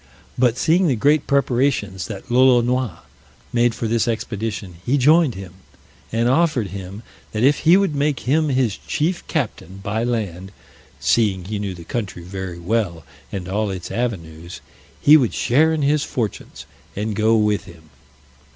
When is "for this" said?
3.75-4.07